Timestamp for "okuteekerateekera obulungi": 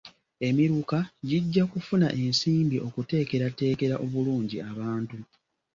2.87-4.57